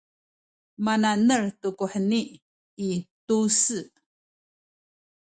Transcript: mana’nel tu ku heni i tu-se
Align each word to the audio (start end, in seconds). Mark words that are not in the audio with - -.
mana’nel 0.85 1.45
tu 1.59 1.69
ku 1.77 1.85
heni 1.93 2.21
i 2.87 2.89
tu-se 3.25 3.79